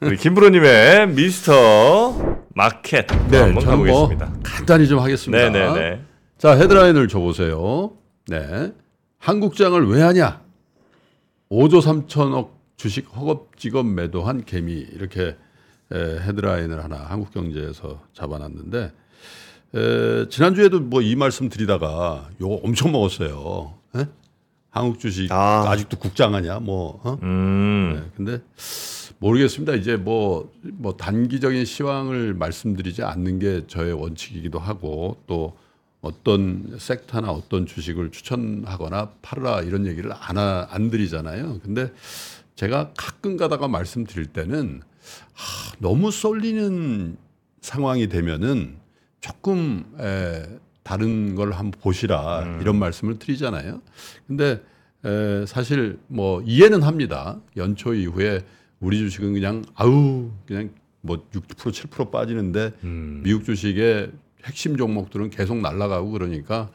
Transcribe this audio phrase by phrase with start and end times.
[0.00, 4.40] 우리 김프로님의 미스터 마켓 네, 한번 저는 뭐 가보겠습니다.
[4.44, 5.50] 간단히 좀 하겠습니다.
[5.50, 6.00] 네네네.
[6.38, 7.92] 자, 헤드라인을 줘보세요.
[8.28, 8.72] 네.
[9.18, 10.40] 한국장을 왜 하냐?
[11.50, 14.74] 5조 3천억 주식 허겁지겁 매도한 개미.
[14.74, 15.36] 이렇게
[15.92, 18.92] 에, 헤드라인을 하나 한국경제에서 잡아놨는데,
[19.74, 23.74] 에, 지난주에도 뭐 이 말씀 드리다가 요거 엄청 먹었어요.
[23.96, 24.06] 에?
[24.78, 25.64] 한국 주식 아.
[25.68, 25.76] 아.
[25.76, 26.60] 직도 국장하냐?
[26.60, 27.18] 뭐, 어?
[27.22, 27.92] 음.
[27.94, 28.42] 네, 근데
[29.18, 29.74] 모르겠습니다.
[29.74, 35.56] 이제 뭐, 뭐 단기적인 시황을 말씀드리지 않는 게 저의 원칙이기도 하고 또
[36.00, 41.58] 어떤 섹터나 어떤 주식을 추천하거나 팔으라 이런 얘기를 안, 하, 안 드리잖아요.
[41.64, 41.92] 근데
[42.54, 44.82] 제가 가끔 가다가 말씀드릴 때는
[45.32, 47.16] 하, 너무 쏠리는
[47.60, 48.76] 상황이 되면은
[49.20, 50.44] 조금 에,
[50.88, 53.82] 다른 걸 한번 보시라 이런 말씀을 드리잖아요.
[54.26, 54.62] 근데
[55.04, 57.38] 에, 사실 뭐 이해는 합니다.
[57.58, 58.40] 연초 이후에
[58.80, 60.70] 우리 주식은 그냥 아우 그냥
[61.02, 61.42] 뭐 6%
[61.90, 62.72] 7% 빠지는데
[63.22, 64.12] 미국 주식의
[64.46, 66.70] 핵심 종목들은 계속 날아가고 그러니까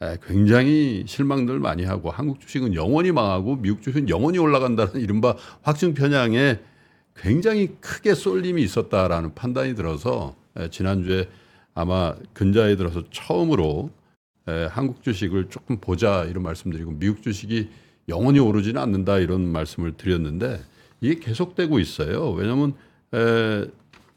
[0.00, 5.92] 에, 굉장히 실망들 많이 하고 한국 주식은 영원히 망하고 미국 주식은 영원히 올라간다는 이른바 확증
[5.92, 6.58] 편향에
[7.16, 11.28] 굉장히 크게 쏠림이 있었다라는 판단이 들어서 에, 지난주에
[11.78, 13.90] 아마 근자에 들어서 처음으로
[14.48, 17.68] 에, 한국 주식을 조금 보자 이런 말씀드리고 미국 주식이
[18.08, 20.60] 영원히 오르지는 않는다 이런 말씀을 드렸는데
[21.00, 22.32] 이게 계속되고 있어요.
[22.32, 22.72] 왜냐하면
[23.14, 23.70] 에,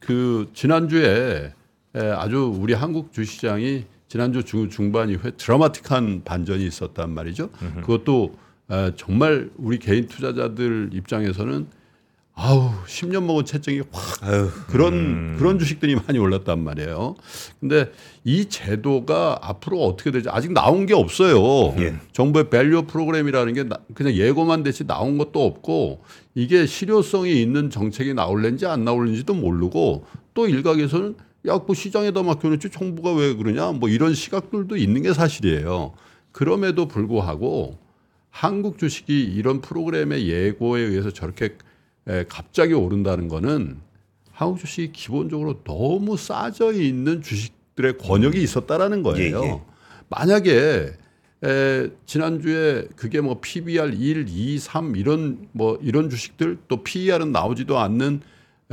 [0.00, 1.54] 그 지난주에
[1.94, 7.48] 에, 아주 우리 한국 주시장이 지난주 중, 중반 이후에 드라마틱한 반전이 있었단 말이죠.
[7.80, 8.34] 그것도
[8.70, 11.68] 에, 정말 우리 개인 투자자들 입장에서는
[12.38, 17.14] 아우 10년 먹은 채증이 확 아유, 그런 그런 주식들이 많이 올랐단 말이에요.
[17.60, 17.90] 근데
[18.24, 21.74] 이 제도가 앞으로 어떻게 되지 아직 나온 게 없어요.
[21.82, 21.94] 예.
[22.12, 26.02] 정부의 value 프로그램이라는 게 나- 그냥 예고만 됐지 나온 것도 없고
[26.34, 31.14] 이게 실효성이 있는 정책이 나올는지 안 나올는지도 모르고 또 일각에서는
[31.46, 35.94] 야, 그 시장에다 맡겨놓지 정부가 왜 그러냐 뭐 이런 시각들도 있는 게 사실이에요.
[36.32, 37.78] 그럼에도 불구하고
[38.28, 41.50] 한국 주식이 이런 프로그램의 예고에 의해서 저렇게 에,
[42.28, 43.78] 갑자기 오른다는 거는
[44.32, 49.42] 한국 주식이 기본적으로 너무 싸져 있는 주식들의 권역이 있었다라는 거예요.
[49.42, 49.60] 예, 예.
[50.08, 50.92] 만약에
[51.44, 57.78] 에, 지난주에 그게 뭐 PBR 1, 2, 3 이런 뭐 이런 주식들 또 PER은 나오지도
[57.78, 58.20] 않는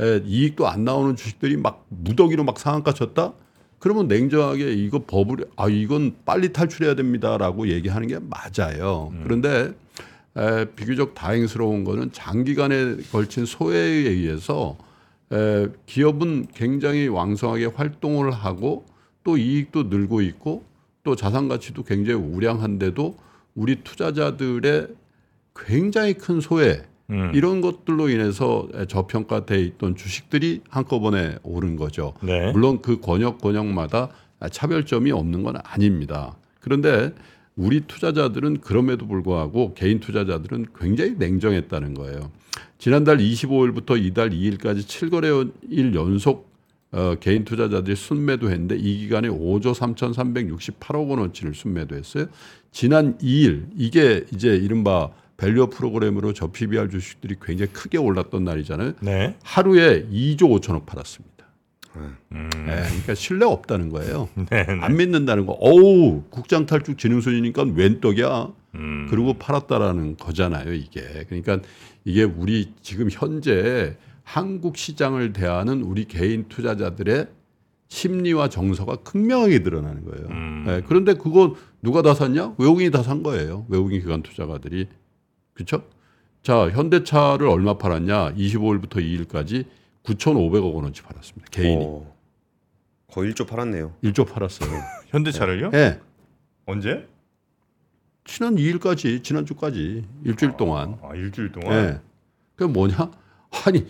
[0.00, 3.32] 에, 이익도 안 나오는 주식들이 막 무더기로 막 상한가 쳤다?
[3.78, 9.12] 그러면 냉정하게 이거 법을 아 이건 빨리 탈출해야 됩니다라고 얘기하는 게 맞아요.
[9.24, 9.72] 그런데
[10.36, 14.76] 에, 비교적 다행스러운 거는 장기간에 걸친 소외에 의해서
[15.32, 18.84] 에, 기업은 굉장히 왕성하게 활동을 하고
[19.22, 20.64] 또 이익도 늘고 있고
[21.02, 23.16] 또 자산 가치도 굉장히 우량한데도
[23.54, 24.88] 우리 투자자들의
[25.54, 27.30] 굉장히 큰 소외 음.
[27.34, 32.14] 이런 것들로 인해서 저평가돼 있던 주식들이 한꺼번에 오른 거죠.
[32.22, 32.50] 네.
[32.52, 34.08] 물론 그 권역 권역마다
[34.50, 36.36] 차별점이 없는 건 아닙니다.
[36.60, 37.14] 그런데
[37.56, 42.30] 우리 투자자들은 그럼에도 불구하고 개인 투자자들은 굉장히 냉정했다는 거예요.
[42.78, 46.52] 지난달 25일부터 이달 2일까지 7거래일 연속
[46.90, 52.26] 어, 개인 투자자들이 순매도했는데 이 기간에 5조 3,368억 원어치를 순매도했어요.
[52.70, 58.92] 지난 2일 이게 이제 이른바 value 프로그램으로 저 PBR 주식들이 굉장히 크게 올랐던 날이잖아요.
[59.00, 59.36] 네.
[59.42, 61.33] 하루에 2조 5천억 팔았습니다.
[62.32, 62.50] 음.
[62.66, 64.28] 네, 그러니까 신뢰 없다는 거예요.
[64.50, 64.66] 네.
[64.80, 65.52] 안 믿는다는 거.
[65.52, 68.48] 어우, 국장 탈출 지능순이니까 웬 떡이야.
[68.76, 69.06] 음.
[69.10, 71.24] 그리고 팔았다라는 거잖아요, 이게.
[71.28, 71.60] 그러니까
[72.04, 77.26] 이게 우리 지금 현재 한국 시장을 대하는 우리 개인 투자자들의
[77.88, 80.26] 심리와 정서가 극명하게 드러나는 거예요.
[80.30, 80.64] 음.
[80.66, 82.54] 네, 그런데 그거 누가 다 샀냐?
[82.58, 83.66] 외국인이 다 산 거예요.
[83.68, 84.88] 외국인 기관 투자가들이.
[85.52, 85.84] 그렇죠?
[86.42, 88.34] 자, 현대차를 얼마 팔았냐?
[88.34, 89.66] 25일부터 2일까지
[90.04, 91.50] 9,500억 원어치 팔았습니다.
[91.50, 91.84] 개인이.
[91.84, 92.14] 어,
[93.10, 93.94] 거의 1조 팔았네요.
[94.04, 94.70] 1조 팔았어요.
[95.08, 95.70] 현대차를요?
[95.72, 95.76] 예.
[95.76, 96.00] 네.
[96.66, 97.08] 언제?
[98.24, 100.98] 지난 2일까지, 지난주까지 일주일 동안.
[101.02, 101.72] 아, 일주일 동안.
[101.72, 102.00] 예.
[102.56, 103.10] 그게 뭐냐?
[103.66, 103.86] 아니,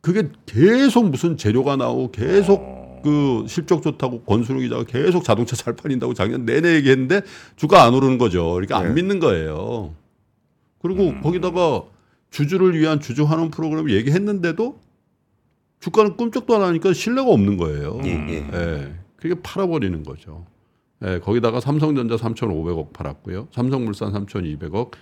[0.00, 3.00] 그게 계속 무슨 재료가 나오고 계속 어.
[3.02, 7.22] 그 실적 좋다고 권순우 기자가 계속 자동차 잘 팔린다고 작년 내내 얘기했는데
[7.56, 8.52] 주가 안 오르는 거죠.
[8.52, 8.94] 그러니까 안 네.
[8.94, 9.94] 믿는 거예요.
[10.80, 11.20] 그리고 음.
[11.20, 11.84] 거기다가
[12.30, 14.80] 주주를 위한 주주 환원 프로그램 얘기했는데도
[15.82, 18.00] 주가는 꿈쩍도 안 하니까 신뢰가 없는 거예요.
[18.04, 18.50] 예, 예.
[18.52, 18.94] 예.
[19.16, 20.46] 그게 팔아버리는 거죠.
[21.04, 23.48] 예, 거기다가 삼성전자 3,500억 팔았고요.
[23.50, 24.92] 삼성물산 3,200억,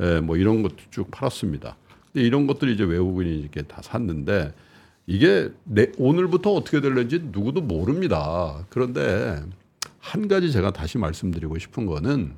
[0.00, 1.78] 예, 뭐 이런 것도 쭉 팔았습니다.
[2.12, 4.52] 근데 이런 것들이 이제 외국인이 이렇게 다 샀는데
[5.06, 8.66] 이게 내, 오늘부터 어떻게 될는지 누구도 모릅니다.
[8.68, 9.40] 그런데
[9.98, 12.34] 한 가지 제가 다시 말씀드리고 싶은 거는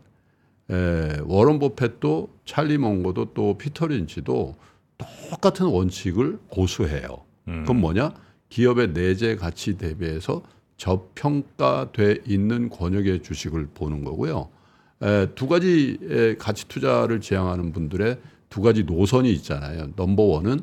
[0.70, 4.54] 에, 워런 버핏도 찰리 몽고도 또 피터 린치도
[5.30, 7.27] 똑같은 원칙을 고수해요.
[7.48, 7.60] 음.
[7.62, 8.12] 그건 뭐냐?
[8.48, 10.42] 기업의 내재 가치 대비해서
[10.76, 14.48] 저평가돼 있는 권역의 주식을 보는 거고요.
[15.02, 18.18] 에, 두 가지의 가치 투자를 지향하는 분들의
[18.48, 19.90] 두 가지 노선이 있잖아요.
[19.96, 20.60] 넘버 원은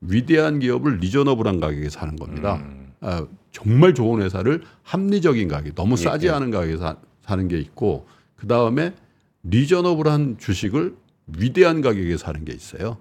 [0.00, 2.56] 위대한 기업을 리저너블한 가격에 사는 겁니다.
[2.56, 2.92] 음.
[3.00, 6.30] 아, 정말 좋은 회사를 합리적인 가격, 너무 싸지 예.
[6.30, 8.06] 않은 가격에 사, 사는 게 있고,
[8.36, 8.92] 그 다음에
[9.44, 10.94] 리저너블한 주식을
[11.26, 12.98] 위대한 가격에 사는 게 있어요.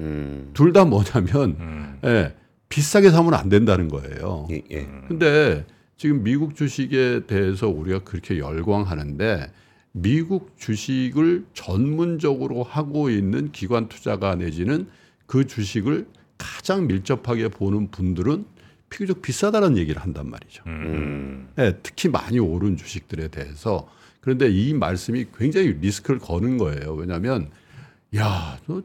[0.00, 0.50] 음.
[0.54, 1.98] 둘다 뭐냐면 음.
[2.04, 2.34] 예,
[2.72, 4.48] 비싸게 사면 안 된다는 거예요.
[4.50, 4.88] 예, 예.
[5.06, 5.66] 근데
[5.98, 9.52] 지금 미국 주식에 대해서 우리가 그렇게 열광하는데
[9.92, 14.88] 미국 주식을 전문적으로 하고 있는 기관 투자가 내지는
[15.26, 16.06] 그 주식을
[16.38, 18.46] 가장 밀접하게 보는 분들은
[18.88, 20.62] 비교적 비싸다는 얘기를 한단 말이죠.
[20.66, 21.50] 음.
[21.58, 23.86] 예, 특히 많이 오른 주식들에 대해서
[24.22, 26.94] 그런데 이 말씀이 굉장히 리스크를 거는 거예요.
[26.94, 27.50] 왜냐하면
[28.16, 28.82] 야, 너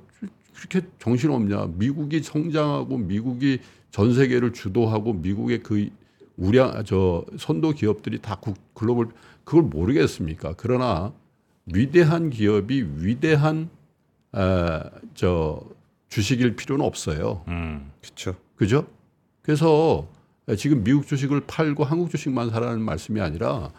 [0.57, 1.67] 그렇게 정신 없냐?
[1.75, 3.59] 미국이 성장하고 미국이
[3.91, 5.89] 전 세계를 주도하고 미국의 그
[6.35, 9.09] 우량 저 선도 기업들이 다 국- 글로벌
[9.43, 10.53] 그걸 모르겠습니까?
[10.57, 11.13] 그러나
[11.67, 13.69] 위대한 기업이 위대한
[14.35, 14.39] 에,
[15.13, 15.61] 저
[16.09, 17.43] 주식일 필요는 없어요.
[17.47, 17.91] 음.
[18.01, 18.35] 그렇죠.
[18.55, 18.87] 그죠?
[19.41, 20.07] 그래서
[20.57, 23.71] 지금 미국 주식을 팔고 한국 주식만 사라는 말씀이 아니라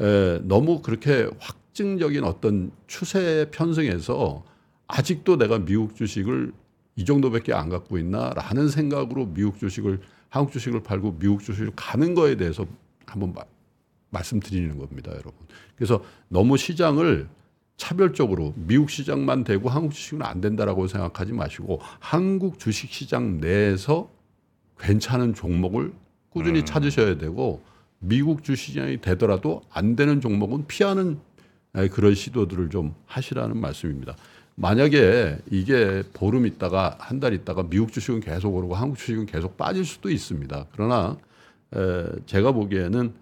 [0.00, 4.44] 에, 너무 그렇게 확증적인 어떤 추세 편승해서
[4.88, 6.52] 아직도 내가 미국 주식을
[6.96, 10.00] 이 정도밖에 안 갖고 있나라는 생각으로 미국 주식을
[10.30, 12.66] 한국 주식을 팔고 미국 주식을 가는 거에 대해서
[13.06, 13.44] 한번 마-
[14.10, 15.32] 말씀드리는 겁니다, 여러분.
[15.76, 17.28] 그래서 너무 시장을
[17.76, 24.10] 차별적으로 미국 시장만 되고 한국 주식은 안 된다라고 생각하지 마시고 한국 주식 시장 내에서
[24.80, 25.92] 괜찮은 종목을
[26.30, 27.62] 꾸준히 찾으셔야 되고
[28.00, 31.18] 미국 주시장이 되더라도 안 되는 종목은 피하는
[31.76, 34.16] 에, 그런 시도들을 좀 하시라는 말씀입니다.
[34.60, 39.84] 만약에 이게 보름 있다가 한 달 있다가 미국 주식은 계속 오르고 한국 주식은 계속 빠질
[39.84, 40.66] 수도 있습니다.
[40.72, 41.16] 그러나
[41.74, 43.12] 에, 제가 보기에는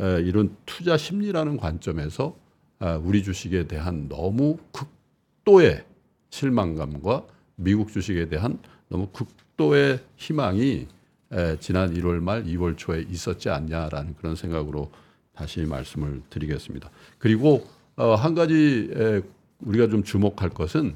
[0.00, 2.36] 에, 이런 투자 심리라는 관점에서
[2.78, 5.84] 아, 우리 주식에 대한 너무 극도의
[6.30, 7.24] 실망감과
[7.56, 8.58] 미국 주식에 대한
[8.88, 10.86] 너무 극도의 희망이
[11.32, 14.90] 에, 지난 1월 말 2월 초에 있었지 않냐라는 그런 생각으로
[15.34, 16.88] 다시 말씀을 드리겠습니다.
[17.18, 19.22] 그리고 어, 한 가지 에,
[19.64, 20.94] 우리가 좀 주목할 것은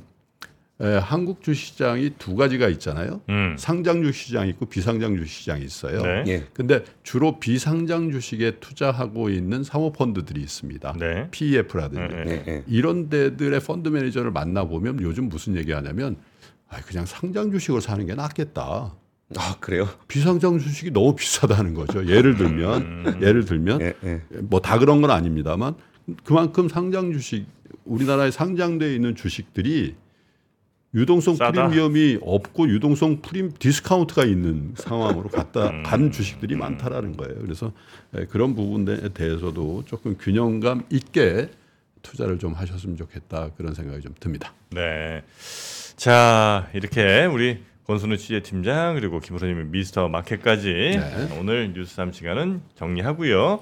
[0.81, 3.20] 에, 한국 주시장이 두 가지가 있잖아요.
[3.29, 3.56] 음.
[3.59, 6.03] 상장 주시장이 있고 비상장 주시장이 있어요.
[6.03, 6.25] 네.
[6.29, 6.47] 예.
[6.53, 10.97] 근데 주로 비상장 주식에 투자하고 있는 사모펀드들이 있습니다.
[11.00, 11.29] 네.
[11.32, 12.65] PEF라든지 네, 예, 예.
[12.69, 16.17] 이런 데들의 펀드 매니저를 만나 보면 요즘 무슨 얘기하냐면
[16.69, 18.94] 아, 그냥 상장 주식을 사는 게 낫겠다.
[19.37, 19.88] 아, 그래요?
[20.06, 22.06] 비상장 주식이 너무 비싸다는 거죠.
[22.06, 24.23] 예를 들면 예를 들면 예, 예.
[24.43, 25.75] 뭐다 그런 건 아닙니다만
[26.25, 27.47] 그만큼 상장 주식
[27.85, 29.95] 우리나라에 상장돼 있는 주식들이
[30.95, 31.69] 유동성 싸다.
[31.69, 35.83] 프리미엄이 없고 유동성 프리 디스카운트가 있는 상황으로 갔다 음.
[35.83, 37.35] 간 주식들이 많다라는 거예요.
[37.41, 37.73] 그래서
[38.15, 41.51] 에, 그런 부분에 대해서도 조금 균형감 있게
[42.01, 44.55] 투자를 좀 하셨으면 좋겠다 그런 생각이 좀 듭니다.
[44.71, 45.23] 네.
[45.97, 51.39] 자, 이렇게 우리 권순우 취재 팀장 그리고 김호선님의 미스터 마켓까지 네.
[51.39, 53.61] 오늘 뉴스 3 시간은 정리하고요.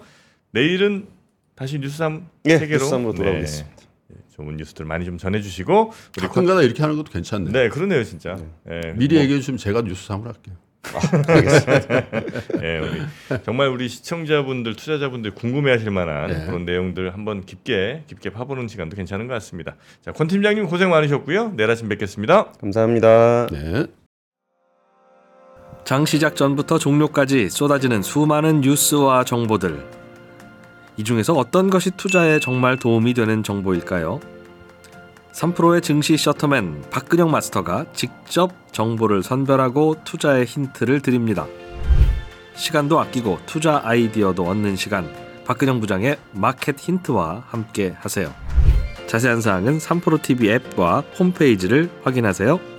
[0.53, 1.07] 내일은
[1.57, 3.77] 다시 뉴스 3 예, 세계로 뉴스 3으로 돌아오겠습니다.
[4.09, 5.73] 네, 좋은 뉴스들 많이 좀 전해주시고
[6.19, 7.51] 우리 권- 가끔가다 이렇게 하는 것도 괜찮네요.
[7.53, 8.37] 네, 그러네요, 진짜.
[8.71, 10.55] 예, 미리 뭐, 얘기해 주시면 제가 뉴스 삼을 할게요.
[12.63, 13.03] 예, 우리
[13.45, 16.47] 정말 우리 시청자분들, 투자자분들 궁금해하실 만한 네.
[16.47, 19.75] 그런 내용들 한번 깊게 깊게 파보는 시간도 괜찮은 것 같습니다.
[20.03, 21.55] 자, 권 팀장님 고생 많으셨고요.
[21.57, 22.53] 내일 아침 뵙겠습니다.
[22.61, 23.49] 감사합니다.
[23.51, 23.87] 네.
[25.85, 29.96] 장 시작 전부터 종료까지 쏟아지는 수많은 뉴스와 정보들.
[30.97, 34.21] 이 중에서 어떤 것이 투자에 정말 도움이 되는 정보일까요?
[35.33, 41.47] 3프로의 증시 셔터맨 박근영 마스터가 직접 정보를 선별하고 투자의 힌트를 드립니다.
[42.55, 45.13] 시간도 아끼고 투자 아이디어도 얻는 시간.
[45.45, 48.33] 박근영 부장의 마켓 힌트와 함께 하세요.
[49.07, 52.76] 자세한 사항은 3프로 TV 앱과 홈페이지를 확인하세요.